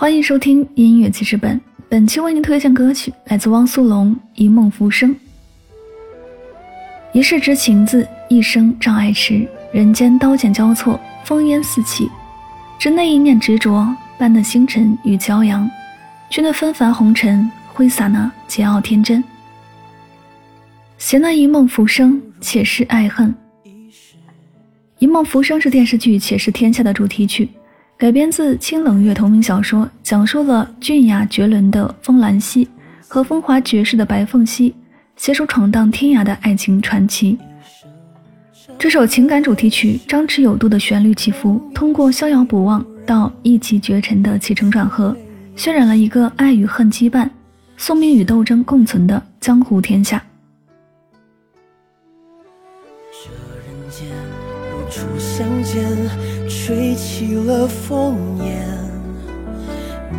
[0.00, 5.10] 欢迎收听音乐记事本，本期为您推荐歌曲来自汪苏泷《一梦浮生》。
[7.12, 9.44] 一世之情字，一生障碍迟。
[9.72, 12.08] 人间刀剑交错，烽烟四起。
[12.78, 15.68] 只那一念执着，伴的星辰与骄阳，
[16.30, 19.22] 却那纷繁红尘，挥洒那桀骜天真。
[20.96, 23.34] 写那一梦浮生，且是爱恨。
[25.00, 27.48] 《一梦浮生》是电视剧《且试天下》的主题曲。
[27.98, 32.68] 改编自清冷月同名小说，讲述了俊雅绝伦的风兰溪
[33.08, 34.72] 和风华绝世的白凤溪
[35.16, 37.36] 携手闯荡天涯的爱情传奇。
[38.78, 45.16] 这首情感主题曲张弛有度的旋律起伏，通过逍遥不忘到一骑绝尘的起承转合，
[45.56, 47.28] 渲染了一个爱与恨羁绊、
[47.76, 50.22] 宿命与斗争共存的江湖天下。
[53.10, 53.28] 这
[53.66, 54.06] 人间
[54.70, 56.37] 如初相见。
[56.68, 58.12] 吹起了烽
[58.44, 58.60] 烟，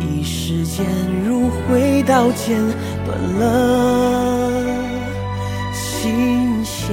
[0.00, 0.84] 一时间
[1.24, 2.58] 如挥刀剑，
[3.06, 4.50] 断了
[5.72, 6.90] 琴弦。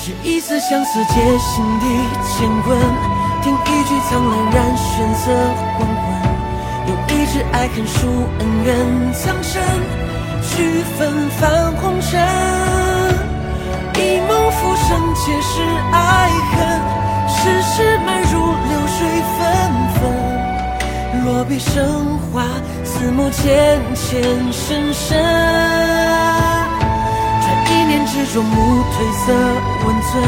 [0.00, 1.86] 只一丝相思结心底
[2.40, 2.76] 乾坤，
[3.44, 5.30] 听一句苍兰染玄色
[5.78, 5.96] 黄昏，
[6.88, 8.08] 用一纸爱恨书
[8.40, 8.74] 恩怨
[9.14, 9.62] 苍生，
[10.42, 12.20] 去纷繁红尘。
[13.94, 15.62] 一梦浮生，皆是
[15.92, 16.87] 爱恨。
[17.48, 19.40] 世事漫如流水纷
[19.94, 20.00] 纷，
[21.24, 22.44] 落笔生花，
[22.84, 25.16] 似幕浅浅深深。
[27.40, 29.32] 转一念执着，暮褪色
[29.86, 30.22] 温存，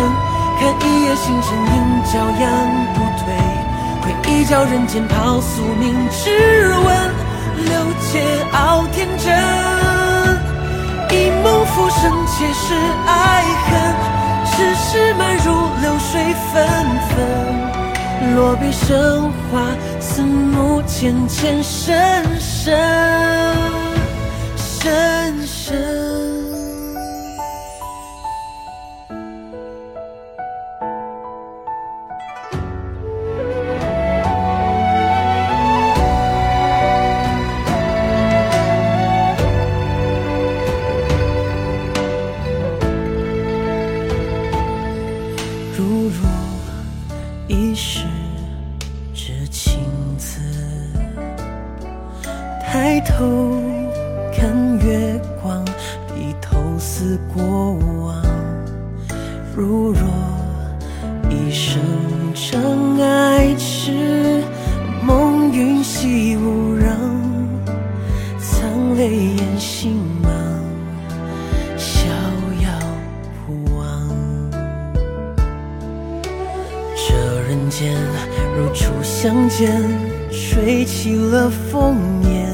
[0.59, 2.43] 看一夜星辰映骄阳
[2.95, 3.23] 不退。
[4.03, 6.89] 回忆叫人间抛宿命，之问
[7.67, 8.17] 留桀
[8.51, 9.29] 骜天真。
[11.11, 12.75] 一梦浮生，皆是
[13.07, 13.90] 爱恨。
[14.91, 16.21] 世事漫如流水
[16.53, 16.67] 纷
[17.11, 19.63] 纷，落笔生花，
[20.01, 22.77] 似幕浅浅深深
[24.57, 26.40] 深深。
[52.91, 53.55] 抬头
[54.34, 55.65] 看月光，
[56.09, 57.75] 低头思过
[58.05, 58.21] 往。
[59.55, 60.01] 如若
[61.29, 61.81] 一生
[62.34, 62.61] 障
[62.99, 64.43] 碍迟，
[65.05, 66.97] 梦云细无让，
[68.41, 70.31] 藏泪眼心芒。
[77.49, 77.97] 人间
[78.56, 79.83] 如初相见，
[80.31, 82.50] 吹起了烽烟，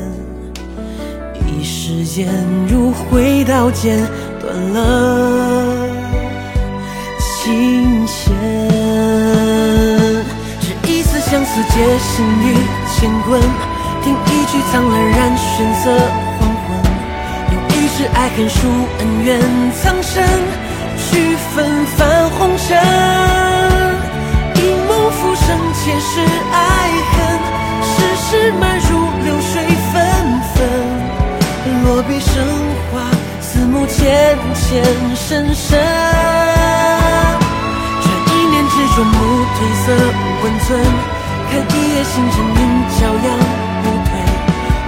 [1.59, 2.29] 一时间
[2.69, 3.97] 如挥刀剑，
[4.39, 5.89] 断了
[7.19, 8.35] 琴弦。
[10.61, 12.55] 只一丝相思结心与
[12.87, 13.41] 乾坤，
[14.03, 15.85] 听一曲苍兰染玄色
[16.39, 16.69] 黄昏，
[17.53, 18.69] 用一世爱恨书
[18.99, 19.41] 恩怨
[19.81, 20.23] 苍生，
[20.99, 22.77] 去纷繁红尘。
[24.57, 26.21] 一梦浮生皆是
[34.35, 34.83] 幕浅
[35.15, 35.79] 深深。
[38.03, 39.15] 这一念执着，目
[39.55, 39.87] 褪色
[40.43, 40.69] 温存，
[41.51, 42.61] 看一夜星辰映
[42.97, 43.29] 骄阳
[43.83, 44.09] 不退。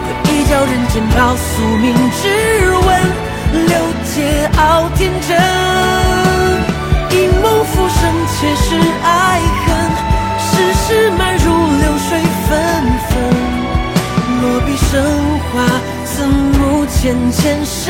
[0.03, 1.87] 回忆叫人间抛宿命，
[2.21, 2.23] 之
[2.75, 2.87] 问
[3.67, 4.15] 留桀
[4.57, 4.59] 骜
[4.97, 5.31] 天真。
[7.11, 7.13] 一
[7.43, 8.67] 梦浮生，且是
[9.03, 9.07] 爱
[9.67, 9.67] 恨。
[10.39, 12.09] 世事漫如流水
[12.49, 12.51] 纷
[13.09, 13.11] 纷，
[14.43, 14.91] 落笔生
[15.53, 15.55] 花，
[16.05, 16.97] 字幕浅
[17.33, 17.89] 浅深。